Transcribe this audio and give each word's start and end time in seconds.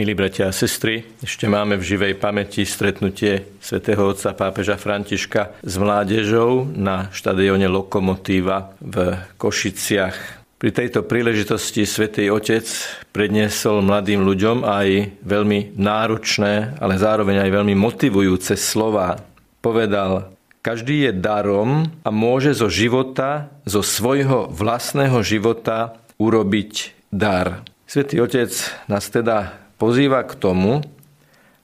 Milí 0.00 0.16
bratia 0.16 0.48
a 0.48 0.56
sestry, 0.56 1.04
ešte 1.20 1.44
máme 1.44 1.76
v 1.76 1.84
živej 1.84 2.16
pamäti 2.16 2.64
stretnutie 2.64 3.60
svätého 3.60 4.00
otca 4.08 4.32
pápeža 4.32 4.80
Františka 4.80 5.60
s 5.60 5.74
mládežou 5.76 6.64
na 6.72 7.12
štadióne 7.12 7.68
Lokomotíva 7.68 8.72
v 8.80 9.20
Košiciach. 9.36 10.16
Pri 10.56 10.72
tejto 10.72 11.04
príležitosti 11.04 11.84
svätý 11.84 12.32
Otec 12.32 12.64
predniesol 13.12 13.84
mladým 13.84 14.24
ľuďom 14.24 14.64
aj 14.64 15.20
veľmi 15.20 15.76
náročné, 15.76 16.80
ale 16.80 16.96
zároveň 16.96 17.44
aj 17.44 17.60
veľmi 17.60 17.76
motivujúce 17.76 18.56
slova. 18.56 19.20
Povedal, 19.60 20.32
každý 20.64 21.12
je 21.12 21.12
darom 21.12 21.92
a 22.00 22.08
môže 22.08 22.56
zo 22.56 22.72
života, 22.72 23.52
zo 23.68 23.84
svojho 23.84 24.48
vlastného 24.48 25.20
života 25.20 26.00
urobiť 26.16 26.96
dar. 27.12 27.68
Svetý 27.84 28.16
Otec 28.24 28.48
nás 28.88 29.04
teda 29.12 29.60
pozýva 29.80 30.28
k 30.28 30.36
tomu, 30.36 30.84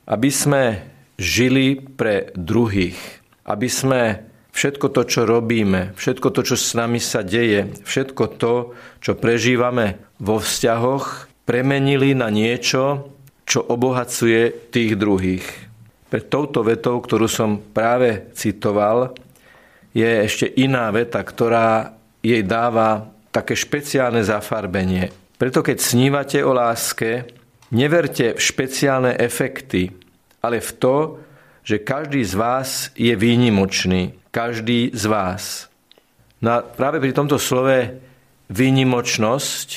aby 0.09 0.33
sme 0.33 0.81
žili 1.21 1.77
pre 1.77 2.33
druhých, 2.33 2.97
aby 3.45 3.69
sme 3.69 4.25
všetko 4.57 4.89
to, 4.89 5.03
čo 5.05 5.21
robíme, 5.29 5.93
všetko 6.01 6.33
to, 6.33 6.41
čo 6.41 6.57
s 6.57 6.73
nami 6.73 6.97
sa 6.97 7.21
deje, 7.21 7.77
všetko 7.85 8.25
to, 8.41 8.73
čo 9.05 9.13
prežívame 9.21 10.01
vo 10.17 10.41
vzťahoch, 10.41 11.29
premenili 11.45 12.17
na 12.17 12.33
niečo, 12.33 13.13
čo 13.45 13.61
obohacuje 13.61 14.73
tých 14.73 14.97
druhých. 14.97 15.45
Pre 16.09 16.21
touto 16.25 16.65
vetou, 16.65 16.97
ktorú 17.05 17.29
som 17.29 17.61
práve 17.61 18.33
citoval, 18.33 19.13
je 19.93 20.09
ešte 20.09 20.49
iná 20.57 20.89
veta, 20.89 21.21
ktorá 21.21 21.93
jej 22.25 22.41
dáva 22.41 23.13
také 23.29 23.53
špeciálne 23.53 24.25
zafarbenie. 24.25 25.13
Preto 25.37 25.61
keď 25.61 25.77
snívate 25.77 26.41
o 26.41 26.57
láske, 26.57 27.36
Neverte 27.75 28.39
v 28.39 28.41
špeciálne 28.41 29.19
efekty, 29.19 29.91
ale 30.39 30.63
v 30.63 30.71
to, 30.79 30.97
že 31.67 31.83
každý 31.83 32.23
z 32.23 32.35
vás 32.39 32.69
je 32.95 33.11
výnimočný. 33.19 34.15
Každý 34.31 34.95
z 34.95 35.05
vás. 35.11 35.67
No 36.39 36.49
a 36.55 36.59
práve 36.63 37.03
pri 37.03 37.11
tomto 37.11 37.43
slove 37.43 37.99
výnimočnosť, 38.47 39.69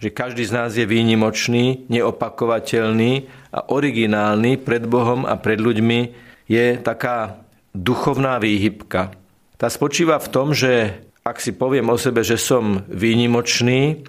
že 0.00 0.08
každý 0.10 0.42
z 0.42 0.52
nás 0.56 0.74
je 0.74 0.88
výnimočný, 0.88 1.86
neopakovateľný 1.86 3.30
a 3.54 3.60
originálny 3.70 4.58
pred 4.58 4.82
Bohom 4.88 5.22
a 5.22 5.38
pred 5.38 5.60
ľuďmi, 5.62 6.00
je 6.50 6.82
taká 6.82 7.46
duchovná 7.70 8.42
výhybka. 8.42 9.14
Tá 9.54 9.68
spočíva 9.70 10.18
v 10.18 10.30
tom, 10.34 10.50
že 10.50 11.04
ak 11.22 11.38
si 11.38 11.54
poviem 11.54 11.92
o 11.92 12.00
sebe, 12.00 12.26
že 12.26 12.40
som 12.40 12.82
výnimočný, 12.88 14.02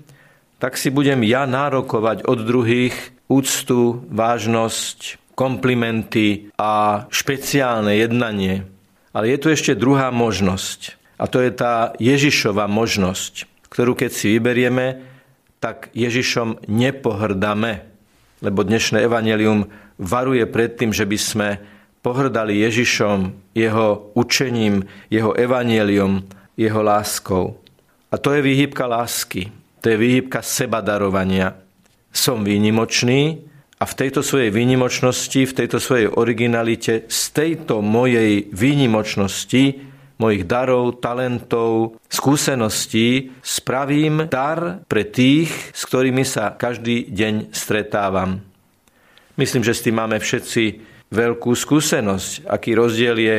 tak 0.62 0.78
si 0.78 0.94
budem 0.94 1.26
ja 1.26 1.50
nárokovať 1.50 2.22
od 2.30 2.46
druhých 2.46 2.94
úctu, 3.26 4.06
vážnosť, 4.14 5.18
komplimenty 5.34 6.54
a 6.54 7.04
špeciálne 7.10 7.98
jednanie. 7.98 8.70
Ale 9.10 9.34
je 9.34 9.38
tu 9.42 9.48
ešte 9.50 9.74
druhá 9.74 10.14
možnosť. 10.14 11.02
A 11.18 11.26
to 11.26 11.42
je 11.42 11.50
tá 11.50 11.98
Ježišova 11.98 12.70
možnosť, 12.70 13.50
ktorú 13.74 13.98
keď 13.98 14.12
si 14.14 14.38
vyberieme, 14.38 15.02
tak 15.58 15.90
Ježišom 15.98 16.70
nepohrdáme. 16.70 17.82
Lebo 18.46 18.62
dnešné 18.62 19.02
evanelium 19.02 19.66
varuje 19.98 20.46
pred 20.46 20.78
tým, 20.78 20.94
že 20.94 21.10
by 21.10 21.18
sme 21.18 21.50
pohrdali 22.06 22.62
Ježišom, 22.62 23.34
jeho 23.58 24.14
učením, 24.14 24.86
jeho 25.10 25.34
evanelium, 25.34 26.22
jeho 26.54 26.82
láskou. 26.86 27.58
A 28.14 28.18
to 28.22 28.34
je 28.34 28.46
výhybka 28.46 28.86
lásky. 28.86 29.61
To 29.82 29.86
je 29.90 29.98
výhybka 29.98 30.46
seba 30.46 30.86
darovania. 30.86 31.58
Som 32.14 32.46
výnimočný 32.46 33.42
a 33.82 33.84
v 33.90 33.98
tejto 33.98 34.22
svojej 34.22 34.54
výnimočnosti, 34.54 35.42
v 35.42 35.58
tejto 35.58 35.82
svojej 35.82 36.06
originalite, 36.06 37.10
z 37.10 37.22
tejto 37.34 37.82
mojej 37.82 38.46
výnimočnosti, 38.54 39.90
mojich 40.22 40.46
darov, 40.46 41.02
talentov, 41.02 41.98
skúseností 42.06 43.34
spravím 43.42 44.30
dar 44.30 44.86
pre 44.86 45.10
tých, 45.10 45.50
s 45.74 45.82
ktorými 45.90 46.22
sa 46.22 46.54
každý 46.54 47.10
deň 47.10 47.50
stretávam. 47.50 48.46
Myslím, 49.42 49.66
že 49.66 49.74
s 49.74 49.82
tým 49.82 49.98
máme 49.98 50.22
všetci 50.22 50.64
veľkú 51.10 51.58
skúsenosť. 51.58 52.46
Aký 52.46 52.78
rozdiel 52.78 53.18
je 53.18 53.38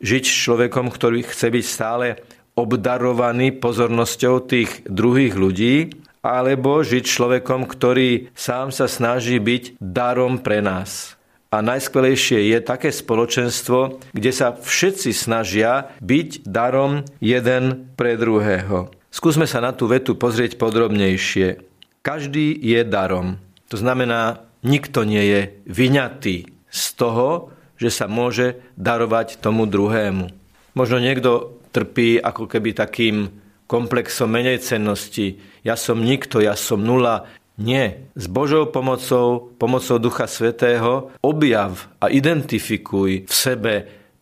žiť 0.00 0.24
s 0.24 0.36
človekom, 0.48 0.88
ktorý 0.88 1.20
chce 1.28 1.52
byť 1.52 1.64
stále 1.68 2.16
obdarovaný 2.54 3.56
pozornosťou 3.56 4.44
tých 4.44 4.84
druhých 4.84 5.34
ľudí, 5.36 5.76
alebo 6.22 6.86
žiť 6.86 7.02
človekom, 7.02 7.66
ktorý 7.66 8.30
sám 8.32 8.70
sa 8.70 8.86
snaží 8.86 9.42
byť 9.42 9.76
darom 9.82 10.38
pre 10.38 10.62
nás. 10.62 11.18
A 11.52 11.60
najskvelejšie 11.60 12.48
je 12.48 12.58
také 12.64 12.88
spoločenstvo, 12.88 14.00
kde 14.16 14.32
sa 14.32 14.56
všetci 14.56 15.12
snažia 15.12 15.92
byť 16.00 16.48
darom 16.48 17.04
jeden 17.20 17.92
pre 17.92 18.16
druhého. 18.16 18.88
Skúsme 19.12 19.44
sa 19.44 19.60
na 19.60 19.76
tú 19.76 19.84
vetu 19.84 20.16
pozrieť 20.16 20.56
podrobnejšie. 20.56 21.60
Každý 22.00 22.56
je 22.56 22.80
darom. 22.88 23.36
To 23.68 23.76
znamená, 23.76 24.48
nikto 24.64 25.04
nie 25.04 25.20
je 25.28 25.40
vyňatý 25.68 26.48
z 26.72 26.84
toho, 26.96 27.52
že 27.76 27.92
sa 27.92 28.08
môže 28.08 28.64
darovať 28.80 29.36
tomu 29.44 29.68
druhému. 29.68 30.32
Možno 30.72 30.96
niekto 31.04 31.60
trpí 31.72 32.20
ako 32.20 32.44
keby 32.46 32.76
takým 32.76 33.16
komplexom 33.64 34.28
menej 34.28 34.60
cennosti. 34.60 35.40
Ja 35.64 35.80
som 35.80 36.04
nikto, 36.04 36.44
ja 36.44 36.52
som 36.52 36.84
nula. 36.84 37.24
Nie. 37.56 38.08
S 38.12 38.28
Božou 38.28 38.68
pomocou, 38.68 39.52
pomocou 39.56 39.96
Ducha 39.96 40.28
Svetého 40.28 41.12
objav 41.24 41.88
a 42.00 42.12
identifikuj 42.12 43.24
v 43.28 43.32
sebe 43.32 43.72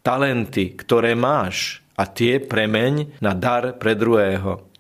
talenty, 0.07 0.75
ktoré 0.75 1.19
máš 1.19 1.83
a 1.99 2.07
tie 2.07 2.41
premeň 2.41 3.21
na 3.21 3.35
dar 3.37 3.77
pre 3.77 3.99
druhého. 3.99 4.71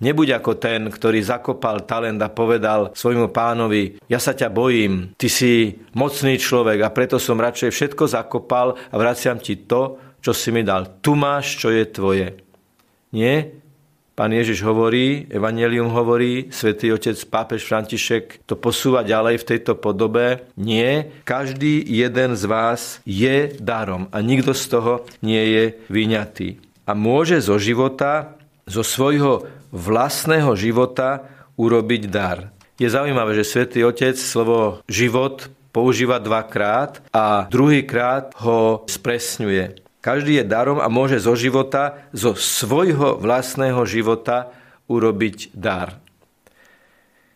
Nebuď 0.00 0.40
ako 0.40 0.56
ten, 0.56 0.88
ktorý 0.88 1.20
zakopal 1.20 1.84
talent 1.84 2.16
a 2.24 2.32
povedal 2.32 2.96
svojmu 2.96 3.28
pánovi, 3.28 4.00
ja 4.08 4.16
sa 4.16 4.32
ťa 4.32 4.48
bojím, 4.48 5.12
ty 5.20 5.28
si 5.28 5.76
mocný 5.92 6.40
človek 6.40 6.80
a 6.80 6.88
preto 6.88 7.20
som 7.20 7.36
radšej 7.36 7.68
všetko 7.68 8.08
zakopal 8.08 8.80
a 8.80 8.94
vraciam 8.96 9.36
ti 9.36 9.60
to, 9.60 10.00
čo 10.20 10.32
si 10.36 10.52
mi 10.52 10.64
dal. 10.64 11.00
Tu 11.00 11.16
máš, 11.16 11.56
čo 11.56 11.72
je 11.72 11.84
tvoje. 11.88 12.36
Nie, 13.10 13.60
Pán 14.20 14.36
Ježiš 14.36 14.60
hovorí, 14.68 15.24
Evangelium 15.32 15.88
hovorí, 15.96 16.52
svätý 16.52 16.92
otec 16.92 17.16
pápež 17.24 17.64
František 17.64 18.44
to 18.44 18.52
posúva 18.52 19.00
ďalej 19.00 19.40
v 19.40 19.48
tejto 19.48 19.80
podobe. 19.80 20.44
Nie, 20.60 21.08
každý 21.24 21.80
jeden 21.80 22.36
z 22.36 22.44
vás 22.44 23.00
je 23.08 23.56
darom 23.56 24.12
a 24.12 24.20
nikto 24.20 24.52
z 24.52 24.64
toho 24.76 24.92
nie 25.24 25.40
je 25.40 25.64
vyňatý. 25.88 26.60
A 26.84 26.92
môže 26.92 27.40
zo 27.40 27.56
života, 27.56 28.36
zo 28.68 28.84
svojho 28.84 29.48
vlastného 29.72 30.52
života 30.52 31.24
urobiť 31.56 32.02
dar. 32.12 32.52
Je 32.76 32.92
zaujímavé, 32.92 33.32
že 33.40 33.48
svätý 33.48 33.88
Otec 33.88 34.20
slovo 34.20 34.84
život 34.84 35.48
používa 35.72 36.20
dvakrát 36.20 37.00
a 37.08 37.48
druhýkrát 37.48 38.36
ho 38.44 38.84
spresňuje. 38.84 39.80
Každý 40.00 40.40
je 40.40 40.44
darom 40.48 40.80
a 40.80 40.88
môže 40.88 41.20
zo 41.20 41.36
života, 41.36 42.08
zo 42.16 42.32
svojho 42.32 43.20
vlastného 43.20 43.84
života 43.84 44.48
urobiť 44.88 45.52
dar. 45.52 46.00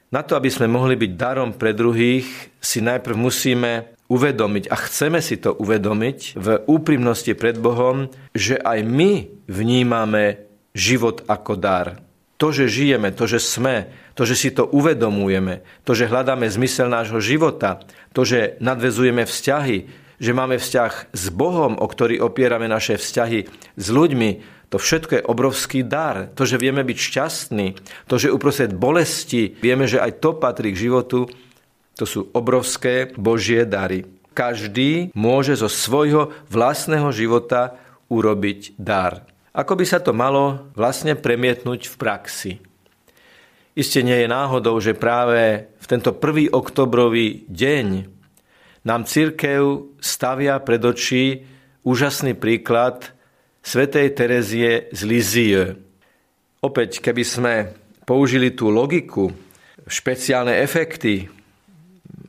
Na 0.09 0.25
to, 0.25 0.39
aby 0.39 0.49
sme 0.49 0.71
mohli 0.71 0.97
byť 0.97 1.13
darom 1.13 1.53
pre 1.53 1.77
druhých, 1.77 2.25
si 2.63 2.81
najprv 2.81 3.17
musíme 3.19 3.95
uvedomiť 4.09 4.71
a 4.73 4.77
chceme 4.81 5.21
si 5.21 5.37
to 5.41 5.53
uvedomiť 5.59 6.39
v 6.39 6.49
úprimnosti 6.71 7.33
pred 7.37 7.59
Bohom, 7.59 8.09
že 8.33 8.57
aj 8.57 8.81
my 8.87 9.27
vnímame 9.51 10.45
život 10.73 11.27
ako 11.27 11.59
dar. 11.59 12.01
To, 12.39 12.51
že 12.51 12.71
žijeme, 12.71 13.15
to, 13.15 13.25
že 13.31 13.41
sme, 13.43 13.91
to, 14.15 14.23
že 14.27 14.35
si 14.39 14.51
to 14.55 14.67
uvedomujeme, 14.71 15.67
to, 15.87 15.95
že 15.95 16.11
hľadáme 16.11 16.47
zmysel 16.51 16.91
nášho 16.91 17.23
života, 17.23 17.83
to, 18.15 18.23
že 18.27 18.59
nadvezujeme 18.59 19.27
vzťahy, 19.27 20.04
že 20.25 20.33
máme 20.33 20.57
vzťah 20.57 21.13
s 21.13 21.25
Bohom, 21.29 21.77
o 21.77 21.85
ktorý 21.85 22.25
opierame 22.25 22.65
naše 22.65 22.97
vzťahy 22.97 23.45
s 23.77 23.87
ľuďmi, 23.93 24.57
to 24.73 24.81
všetko 24.81 25.21
je 25.21 25.29
obrovský 25.29 25.81
dar. 25.85 26.33
To, 26.33 26.49
že 26.49 26.57
vieme 26.57 26.81
byť 26.81 26.99
šťastní, 26.99 27.67
to, 28.09 28.17
že 28.17 28.33
uprostred 28.33 28.73
bolesti 28.73 29.53
vieme, 29.61 29.85
že 29.85 30.01
aj 30.01 30.25
to 30.25 30.33
patrí 30.41 30.73
k 30.73 30.89
životu, 30.89 31.29
to 31.95 32.09
sú 32.09 32.33
obrovské 32.33 33.13
Božie 33.15 33.69
dary. 33.69 34.09
Každý 34.35 35.15
môže 35.15 35.55
zo 35.55 35.71
svojho 35.71 36.35
vlastného 36.51 37.07
života 37.15 37.79
urobiť 38.11 38.75
dar. 38.81 39.29
Ako 39.55 39.79
by 39.79 39.85
sa 39.87 40.03
to 40.03 40.11
malo 40.11 40.75
vlastne 40.75 41.15
premietnúť 41.15 41.87
v 41.87 41.95
praxi? 41.95 42.53
Isté 43.79 44.03
nie 44.03 44.19
je 44.23 44.27
náhodou, 44.27 44.75
že 44.83 44.99
práve 44.99 45.71
v 45.79 45.87
tento 45.87 46.11
1. 46.11 46.51
oktobrový 46.51 47.47
deň 47.47 48.11
nám 48.85 49.09
církev 49.09 49.97
stavia 49.99 50.61
pred 50.61 50.81
očí 50.85 51.41
úžasný 51.85 52.37
príklad 52.37 53.13
svätej 53.65 54.13
Terezie 54.13 54.93
z 54.93 55.01
Lizie. 55.09 55.63
Opäť, 56.61 57.01
keby 57.01 57.25
sme 57.25 57.55
použili 58.05 58.53
tú 58.53 58.69
logiku, 58.69 59.33
špeciálne 59.89 60.61
efekty, 60.61 61.29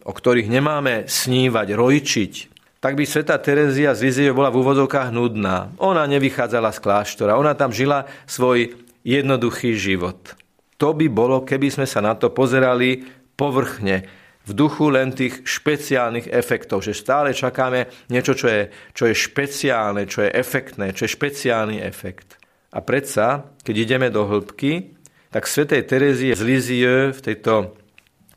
o 0.07 0.12
ktorých 0.12 0.48
nemáme 0.48 1.07
snívať, 1.07 1.68
rojčiť, 1.75 2.34
tak 2.80 2.96
by 2.96 3.04
sveta 3.04 3.36
Terezia 3.40 3.92
z 3.96 4.12
Lizie 4.12 4.36
bola 4.36 4.51
v 4.51 4.63
úvodovkách 4.63 5.12
nudná. 5.12 5.75
Ona 5.80 6.08
nevychádzala 6.08 6.72
z 6.72 6.80
kláštora, 6.80 7.40
ona 7.40 7.56
tam 7.56 7.75
žila 7.75 8.08
svoj 8.28 8.75
jednoduchý 9.04 9.75
život. 9.75 10.36
To 10.80 10.92
by 10.92 11.08
bolo, 11.08 11.44
keby 11.48 11.72
sme 11.72 11.88
sa 11.88 12.04
na 12.04 12.16
to 12.16 12.31
pozerali 12.31 13.08
povrchne, 13.40 14.08
v 14.46 14.52
duchu 14.54 14.94
len 14.94 15.10
tých 15.10 15.42
špeciálnych 15.42 16.30
efektov, 16.30 16.86
že 16.86 16.94
stále 16.94 17.34
čakáme 17.34 17.90
niečo, 18.14 18.38
čo 18.38 18.48
je, 18.48 18.62
čo 18.94 19.10
je 19.10 19.16
špeciálne, 19.18 20.06
čo 20.06 20.22
je 20.22 20.30
efektné, 20.30 20.94
čo 20.94 21.10
je 21.10 21.16
špeciálny 21.18 21.82
efekt. 21.82 22.38
A 22.72 22.86
predsa, 22.86 23.50
keď 23.66 23.76
ideme 23.76 24.08
do 24.14 24.30
hĺbky, 24.30 24.96
tak 25.34 25.50
svätej 25.50 25.84
Terezie 25.84 26.38
z 26.38 26.42
Lizie 26.46 26.94
v 27.12 27.20
tejto 27.20 27.76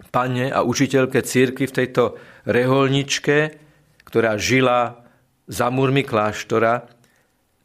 pane 0.09 0.49
a 0.49 0.65
učiteľke 0.65 1.21
círky, 1.23 1.69
v 1.69 1.77
tejto 1.85 2.17
reholničke, 2.49 3.39
ktorá 4.03 4.41
žila 4.41 5.05
za 5.45 5.69
múrmi 5.69 6.03
kláštora, 6.03 6.89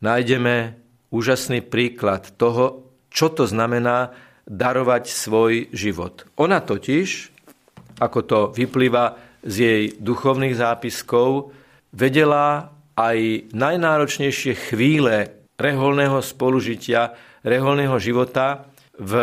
nájdeme 0.03 0.75
úžasný 1.09 1.63
príklad 1.63 2.35
toho, 2.35 2.91
čo 3.07 3.31
to 3.31 3.47
znamená 3.47 4.11
darovať 4.43 5.07
svoj 5.07 5.71
život. 5.71 6.27
Ona 6.35 6.59
totiž, 6.59 7.32
ako 7.99 8.19
to 8.23 8.39
vyplýva 8.55 9.17
z 9.43 9.55
jej 9.55 9.83
duchovných 9.99 10.55
zápiskov, 10.55 11.51
vedela 11.93 12.71
aj 12.95 13.49
najnáročnejšie 13.51 14.53
chvíle 14.71 15.45
reholného 15.57 16.21
spolužitia, 16.21 17.13
reholného 17.43 17.97
života 17.99 18.69
v 18.97 19.13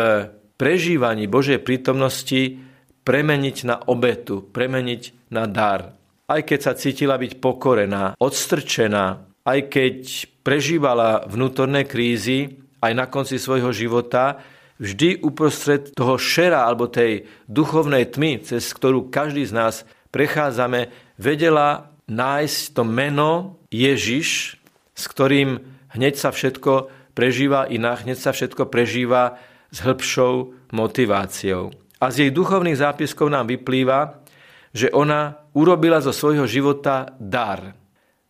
prežívaní 0.55 1.25
Božej 1.25 1.63
prítomnosti 1.63 2.59
premeniť 3.01 3.57
na 3.65 3.75
obetu, 3.89 4.45
premeniť 4.45 5.33
na 5.33 5.49
dar. 5.49 5.97
Aj 6.29 6.41
keď 6.45 6.59
sa 6.61 6.73
cítila 6.77 7.17
byť 7.17 7.41
pokorená, 7.41 8.15
odstrčená, 8.21 9.05
aj 9.41 9.59
keď 9.67 9.97
prežívala 10.45 11.25
vnútorné 11.25 11.89
krízy, 11.89 12.61
aj 12.81 12.93
na 12.93 13.05
konci 13.09 13.41
svojho 13.41 13.73
života, 13.73 14.37
vždy 14.81 15.21
uprostred 15.21 15.93
toho 15.93 16.17
šera 16.17 16.65
alebo 16.65 16.89
tej 16.89 17.29
duchovnej 17.45 18.09
tmy, 18.09 18.41
cez 18.41 18.73
ktorú 18.73 19.13
každý 19.13 19.45
z 19.45 19.53
nás 19.53 19.75
prechádzame, 20.09 20.89
vedela 21.21 21.93
nájsť 22.09 22.59
to 22.73 22.83
meno 22.83 23.61
Ježiš, 23.69 24.57
s 24.97 25.03
ktorým 25.05 25.61
hneď 25.93 26.17
sa 26.17 26.33
všetko 26.33 26.89
prežíva 27.13 27.69
inak, 27.69 28.03
hneď 28.03 28.17
sa 28.17 28.33
všetko 28.33 28.67
prežíva 28.67 29.37
s 29.69 29.85
hĺbšou 29.85 30.33
motiváciou. 30.73 31.71
A 32.01 32.09
z 32.09 32.27
jej 32.27 32.31
duchovných 32.33 32.81
zápiskov 32.81 33.29
nám 33.29 33.47
vyplýva, 33.47 34.25
že 34.73 34.89
ona 34.89 35.37
urobila 35.53 36.01
zo 36.01 36.09
svojho 36.09 36.49
života 36.49 37.13
dar. 37.21 37.77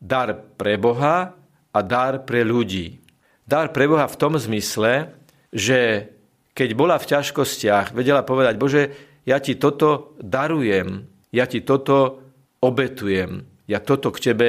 Dar 0.01 0.35
pre 0.59 0.75
Boha 0.75 1.31
a 1.71 1.79
dar 1.79 2.27
pre 2.27 2.43
ľudí. 2.43 2.99
Dar 3.47 3.71
pre 3.71 3.87
Boha 3.87 4.09
v 4.09 4.19
tom 4.19 4.35
zmysle, 4.35 5.15
že 5.53 6.11
keď 6.51 6.69
bola 6.75 6.99
v 6.99 7.09
ťažkostiach, 7.09 7.95
vedela 7.95 8.27
povedať, 8.27 8.55
Bože, 8.59 8.83
ja 9.23 9.39
ti 9.39 9.55
toto 9.55 10.17
darujem, 10.19 11.07
ja 11.31 11.47
ti 11.47 11.63
toto 11.63 12.19
obetujem, 12.59 13.45
ja 13.69 13.79
toto 13.79 14.11
k 14.11 14.31
tebe 14.31 14.47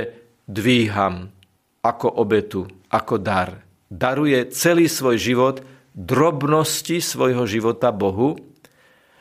dvíham 0.48 1.30
ako 1.82 2.08
obetu, 2.18 2.66
ako 2.90 3.18
dar. 3.18 3.62
Daruje 3.92 4.50
celý 4.50 4.88
svoj 4.88 5.16
život, 5.20 5.56
drobnosti 5.92 7.04
svojho 7.04 7.44
života 7.44 7.92
Bohu 7.92 8.40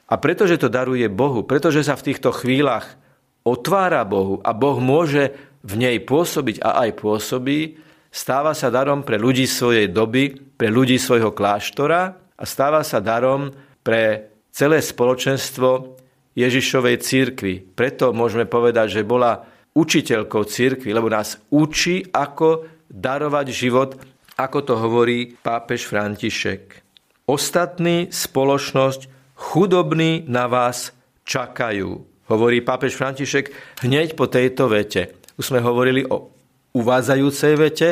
a 0.08 0.16
pretože 0.16 0.56
to 0.56 0.72
daruje 0.72 1.12
Bohu, 1.12 1.44
pretože 1.44 1.84
sa 1.84 2.00
v 2.00 2.12
týchto 2.12 2.32
chvíľach 2.32 2.96
otvára 3.44 4.08
Bohu 4.08 4.40
a 4.44 4.56
Boh 4.56 4.80
môže 4.80 5.36
v 5.62 5.74
nej 5.78 5.98
pôsobiť 6.00 6.64
a 6.64 6.88
aj 6.88 6.90
pôsobí, 7.04 7.76
stáva 8.08 8.56
sa 8.56 8.72
darom 8.72 9.04
pre 9.04 9.20
ľudí 9.20 9.44
svojej 9.44 9.92
doby, 9.92 10.32
pre 10.56 10.72
ľudí 10.72 10.96
svojho 10.96 11.36
kláštora 11.36 12.21
a 12.42 12.44
stáva 12.50 12.82
sa 12.82 12.98
darom 12.98 13.54
pre 13.86 14.34
celé 14.50 14.82
spoločenstvo 14.82 16.02
Ježišovej 16.34 16.98
církvy. 16.98 17.54
Preto 17.78 18.10
môžeme 18.18 18.50
povedať, 18.50 18.98
že 18.98 19.06
bola 19.06 19.46
učiteľkou 19.78 20.44
církvy, 20.50 20.90
lebo 20.90 21.08
nás 21.08 21.38
učí, 21.54 22.02
ako 22.10 22.66
darovať 22.90 23.48
život, 23.54 23.96
ako 24.36 24.60
to 24.66 24.74
hovorí 24.74 25.38
pápež 25.38 25.86
František. 25.86 26.82
Ostatní 27.30 28.10
spoločnosť 28.10 29.08
chudobní 29.38 30.26
na 30.28 30.50
vás 30.50 30.92
čakajú. 31.24 32.04
Hovorí 32.28 32.60
pápež 32.66 32.98
František 32.98 33.54
hneď 33.86 34.18
po 34.18 34.28
tejto 34.28 34.68
vete. 34.68 35.16
Už 35.38 35.54
sme 35.54 35.64
hovorili 35.64 36.04
o 36.08 36.32
uvádzajúcej 36.76 37.54
vete 37.60 37.90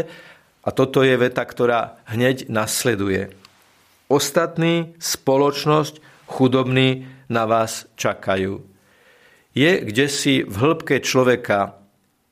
a 0.63 0.69
toto 0.71 1.03
je 1.03 1.15
veta, 1.15 1.43
ktorá 1.43 2.03
hneď 2.11 2.47
nasleduje. 2.51 3.31
Ostatní 4.09 4.97
spoločnosť 4.97 6.25
chudobní 6.25 7.05
na 7.29 7.45
vás 7.45 7.85
čakajú. 7.93 8.65
Je 9.53 9.71
kde 9.85 10.05
si 10.09 10.41
v 10.41 10.55
hĺbke 10.57 10.97
človeka 11.05 11.77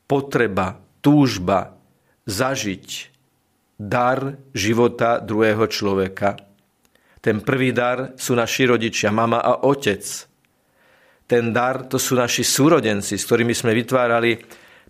potreba, 0.09 0.81
túžba 1.06 1.77
zažiť 2.25 3.13
dar 3.77 4.41
života 4.57 5.21
druhého 5.21 5.69
človeka. 5.69 6.41
Ten 7.21 7.45
prvý 7.45 7.69
dar 7.77 8.18
sú 8.18 8.33
naši 8.33 8.65
rodičia, 8.65 9.13
mama 9.13 9.38
a 9.38 9.62
otec. 9.62 10.01
Ten 11.29 11.53
dar 11.53 11.85
to 11.85 12.01
sú 12.01 12.18
naši 12.18 12.41
súrodenci, 12.41 13.21
s 13.21 13.27
ktorými 13.29 13.53
sme 13.53 13.77
vytvárali 13.77 14.41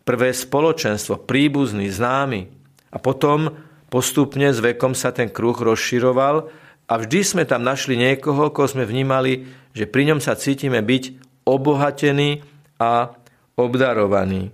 prvé 0.08 0.32
spoločenstvo, 0.32 1.28
príbuzný, 1.28 1.92
známy. 1.92 2.48
A 2.94 2.98
potom 3.02 3.52
postupne 3.92 4.56
s 4.56 4.64
vekom 4.64 4.96
sa 4.96 5.12
ten 5.12 5.28
kruh 5.28 5.58
rozširoval 5.58 6.48
a 6.88 6.94
vždy 6.96 7.20
sme 7.24 7.44
tam 7.44 7.68
našli 7.68 8.00
niekoho, 8.00 8.52
koho 8.52 8.68
sme 8.68 8.88
vnímali, 8.88 9.44
že 9.76 9.86
pri 9.88 10.12
ňom 10.12 10.20
sa 10.24 10.40
cítime 10.40 10.80
byť 10.80 11.04
obohatení 11.44 12.42
a 12.80 13.12
obdarovaní. 13.60 14.52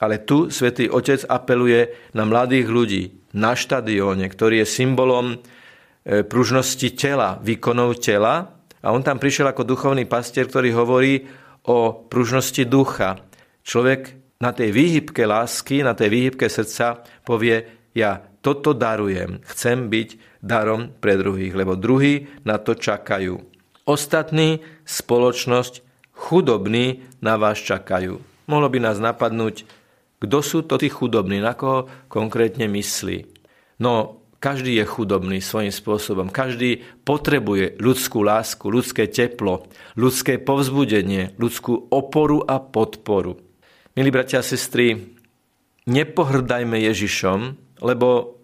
Ale 0.00 0.24
tu 0.24 0.48
svätý 0.48 0.88
Otec 0.88 1.24
apeluje 1.28 2.12
na 2.16 2.24
mladých 2.24 2.66
ľudí 2.68 3.02
na 3.36 3.52
štadióne, 3.52 4.28
ktorý 4.28 4.64
je 4.64 4.66
symbolom 4.68 5.40
E, 6.00 6.24
pružnosti 6.24 6.96
tela, 6.96 7.36
výkonov 7.44 8.00
tela. 8.00 8.48
A 8.80 8.88
on 8.96 9.04
tam 9.04 9.20
prišiel 9.20 9.52
ako 9.52 9.68
duchovný 9.68 10.08
pastier, 10.08 10.48
ktorý 10.48 10.72
hovorí 10.72 11.28
o 11.68 12.08
pružnosti 12.08 12.64
ducha. 12.64 13.20
Človek 13.60 14.16
na 14.40 14.56
tej 14.56 14.72
výhybke 14.72 15.28
lásky, 15.28 15.84
na 15.84 15.92
tej 15.92 16.08
výhybke 16.08 16.48
srdca 16.48 17.04
povie, 17.20 17.84
ja 17.92 18.16
toto 18.40 18.72
darujem, 18.72 19.44
chcem 19.44 19.92
byť 19.92 20.08
darom 20.40 20.92
pre 21.00 21.16
druhých, 21.16 21.52
lebo 21.52 21.76
druhí 21.76 22.28
na 22.44 22.56
to 22.60 22.76
čakajú. 22.76 23.40
Ostatní 23.84 24.60
spoločnosť 24.84 25.84
chudobní 26.12 27.04
na 27.24 27.40
vás 27.40 27.60
čakajú. 27.60 28.20
Mohlo 28.48 28.68
by 28.68 28.78
nás 28.82 28.98
napadnúť, 29.00 29.64
kto 30.20 30.38
sú 30.44 30.58
to 30.66 30.76
tí 30.76 30.92
chudobní, 30.92 31.40
na 31.40 31.56
koho 31.56 31.88
konkrétne 32.12 32.68
myslí. 32.68 33.24
No, 33.80 34.20
každý 34.40 34.80
je 34.80 34.84
chudobný 34.88 35.44
svojím 35.44 35.72
spôsobom. 35.72 36.32
Každý 36.32 36.80
potrebuje 37.04 37.76
ľudskú 37.76 38.24
lásku, 38.24 38.72
ľudské 38.72 39.08
teplo, 39.08 39.68
ľudské 39.96 40.40
povzbudenie, 40.40 41.36
ľudskú 41.36 41.92
oporu 41.92 42.40
a 42.44 42.56
podporu. 42.56 43.36
Milí 43.96 44.08
bratia 44.08 44.40
a 44.40 44.44
sestry, 44.44 45.12
nepohrdajme 45.84 46.80
Ježišom, 46.80 47.40
lebo 47.84 48.39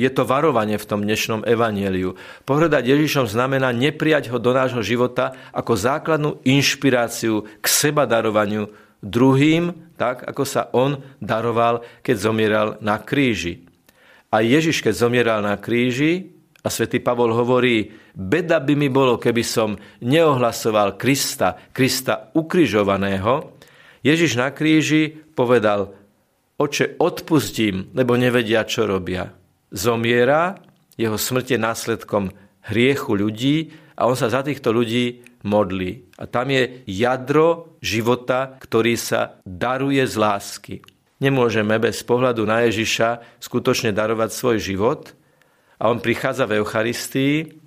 je 0.00 0.08
to 0.08 0.24
varovanie 0.24 0.80
v 0.80 0.88
tom 0.88 1.04
dnešnom 1.04 1.44
evanieliu. 1.44 2.16
Pohrdať 2.48 2.88
Ježišom 2.88 3.28
znamená 3.28 3.68
neprijať 3.76 4.32
ho 4.32 4.40
do 4.40 4.56
nášho 4.56 4.80
života 4.80 5.36
ako 5.52 5.76
základnú 5.76 6.30
inšpiráciu 6.48 7.44
k 7.60 7.66
seba 7.68 8.08
darovaniu 8.08 8.72
druhým, 9.04 9.92
tak 10.00 10.24
ako 10.24 10.42
sa 10.48 10.72
on 10.72 11.04
daroval, 11.20 11.84
keď 12.00 12.16
zomieral 12.16 12.68
na 12.80 12.96
kríži. 12.96 13.68
A 14.32 14.40
Ježiš, 14.40 14.80
keď 14.80 14.94
zomieral 14.96 15.40
na 15.44 15.60
kríži, 15.60 16.32
a 16.60 16.68
svätý 16.68 17.00
Pavol 17.00 17.32
hovorí, 17.32 17.88
beda 18.12 18.60
by 18.60 18.76
mi 18.76 18.92
bolo, 18.92 19.16
keby 19.16 19.40
som 19.40 19.80
neohlasoval 20.04 21.00
Krista, 21.00 21.56
Krista 21.72 22.28
ukrižovaného, 22.36 23.56
Ježiš 24.04 24.36
na 24.36 24.52
kríži 24.52 25.12
povedal, 25.32 25.92
oče, 26.60 27.00
odpustím, 27.00 27.88
lebo 27.96 28.16
nevedia, 28.20 28.64
čo 28.68 28.84
robia. 28.84 29.39
Zomiera, 29.70 30.58
jeho 30.98 31.16
smrť 31.16 31.56
je 31.56 31.58
následkom 31.58 32.24
hriechu 32.66 33.16
ľudí 33.16 33.56
a 33.96 34.10
on 34.10 34.18
sa 34.18 34.28
za 34.28 34.44
týchto 34.44 34.74
ľudí 34.74 35.22
modlí. 35.46 36.20
A 36.20 36.28
tam 36.28 36.52
je 36.52 36.84
jadro 36.84 37.78
života, 37.80 38.58
ktorý 38.60 38.98
sa 39.00 39.40
daruje 39.46 40.04
z 40.04 40.14
lásky. 40.20 40.76
Nemôžeme 41.20 41.80
bez 41.80 42.04
pohľadu 42.04 42.44
na 42.44 42.68
Ježiša 42.68 43.40
skutočne 43.40 43.92
darovať 43.92 44.30
svoj 44.32 44.56
život 44.60 45.12
a 45.80 45.88
on 45.88 46.00
prichádza 46.00 46.44
v 46.48 46.60
Eucharistii 46.60 47.60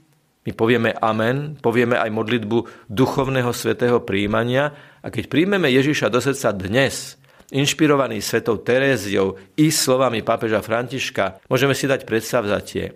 My 0.43 0.51
povieme 0.51 0.91
amen, 0.99 1.55
povieme 1.55 1.95
aj 1.95 2.11
modlitbu 2.11 2.91
duchovného 2.91 3.51
svetého 3.55 4.03
príjmania 4.03 4.75
a 4.99 5.07
keď 5.07 5.31
príjmeme 5.31 5.71
Ježiša 5.71 6.11
do 6.11 6.19
srdca 6.19 6.51
dnes, 6.51 7.15
inšpirovaný 7.51 8.23
svetou 8.23 8.61
Teréziou 8.61 9.35
i 9.59 9.73
slovami 9.73 10.23
pápeža 10.23 10.63
Františka, 10.63 11.43
môžeme 11.51 11.75
si 11.75 11.89
dať 11.89 12.07
predstavzatie. 12.07 12.95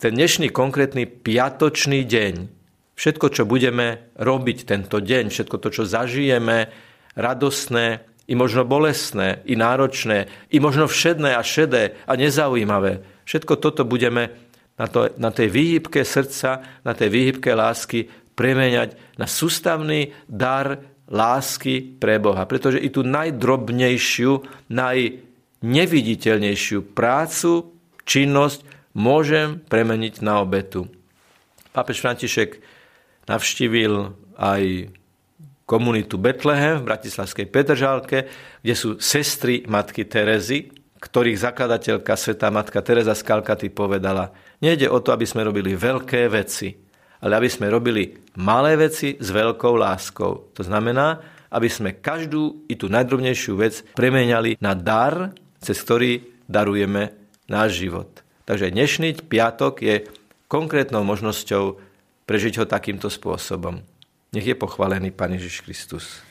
Ten 0.00 0.12
dnešný 0.16 0.48
konkrétny 0.50 1.04
piatočný 1.06 2.08
deň, 2.08 2.34
všetko, 2.96 3.26
čo 3.30 3.42
budeme 3.44 4.10
robiť 4.16 4.58
tento 4.64 4.98
deň, 4.98 5.28
všetko 5.28 5.56
to, 5.60 5.68
čo 5.70 5.82
zažijeme, 5.84 6.72
radostné, 7.14 8.08
i 8.30 8.38
možno 8.38 8.62
bolestné, 8.62 9.42
i 9.42 9.58
náročné, 9.58 10.30
i 10.54 10.62
možno 10.62 10.86
všedné 10.86 11.34
a 11.34 11.42
šedé 11.42 11.98
a 12.06 12.14
nezaujímavé. 12.14 13.02
Všetko 13.26 13.58
toto 13.58 13.82
budeme 13.82 14.30
na, 14.78 14.86
to, 14.86 15.10
na 15.18 15.34
tej 15.34 15.50
výhybke 15.50 16.06
srdca, 16.06 16.62
na 16.86 16.94
tej 16.94 17.10
výhybke 17.10 17.50
lásky 17.50 18.06
premeniať 18.38 18.94
na 19.18 19.26
sústavný 19.26 20.14
dar 20.30 20.80
lásky 21.10 21.98
pre 21.98 22.22
Boha. 22.22 22.46
Pretože 22.46 22.78
i 22.78 22.86
tú 22.88 23.02
najdrobnejšiu, 23.02 24.46
najneviditeľnejšiu 24.70 26.94
prácu, 26.94 27.74
činnosť 28.06 28.62
môžem 28.94 29.58
premeniť 29.66 30.22
na 30.22 30.38
obetu. 30.40 30.86
Pápež 31.74 32.00
František 32.02 32.58
navštívil 33.30 34.14
aj 34.38 34.90
komunitu 35.66 36.18
Betlehem 36.18 36.82
v 36.82 36.86
Bratislavskej 36.90 37.46
Petržálke, 37.46 38.26
kde 38.58 38.74
sú 38.74 38.98
sestry 38.98 39.62
matky 39.70 40.02
Terezy, 40.02 40.74
ktorých 40.98 41.38
zakladateľka 41.38 42.18
Svetá 42.18 42.50
matka 42.50 42.82
Teresa 42.82 43.14
z 43.14 43.22
Kalkaty 43.22 43.70
povedala, 43.70 44.34
nejde 44.58 44.90
o 44.90 44.98
to, 44.98 45.14
aby 45.14 45.24
sme 45.24 45.46
robili 45.46 45.78
veľké 45.78 46.26
veci, 46.26 46.74
ale 47.20 47.32
aby 47.36 47.48
sme 47.48 47.72
robili 47.72 48.16
malé 48.40 48.76
veci 48.80 49.16
s 49.20 49.28
veľkou 49.28 49.76
láskou. 49.76 50.52
To 50.56 50.62
znamená, 50.64 51.20
aby 51.52 51.68
sme 51.68 51.98
každú 51.98 52.64
i 52.70 52.74
tú 52.78 52.88
najdrobnejšiu 52.88 53.54
vec 53.58 53.84
premeniali 53.94 54.56
na 54.62 54.72
dar, 54.72 55.34
cez 55.60 55.76
ktorý 55.82 56.24
darujeme 56.48 57.12
náš 57.50 57.82
život. 57.82 58.22
Takže 58.46 58.72
dnešný 58.72 59.26
piatok 59.26 59.74
je 59.82 59.96
konkrétnou 60.50 61.06
možnosťou 61.06 61.78
prežiť 62.26 62.62
ho 62.62 62.64
takýmto 62.66 63.10
spôsobom. 63.10 63.82
Nech 64.30 64.46
je 64.46 64.54
pochválený 64.54 65.10
Pán 65.10 65.34
Ježiš 65.34 65.66
Kristus. 65.66 66.22